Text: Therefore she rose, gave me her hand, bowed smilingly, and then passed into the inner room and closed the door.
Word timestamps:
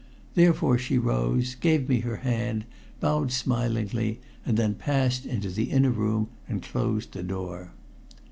Therefore 0.33 0.79
she 0.79 0.97
rose, 0.97 1.53
gave 1.53 1.87
me 1.87 1.99
her 1.99 2.15
hand, 2.25 2.65
bowed 2.99 3.31
smilingly, 3.31 4.19
and 4.43 4.57
then 4.57 4.73
passed 4.73 5.27
into 5.27 5.51
the 5.51 5.65
inner 5.65 5.91
room 5.91 6.29
and 6.49 6.63
closed 6.63 7.11
the 7.11 7.21
door. 7.21 7.71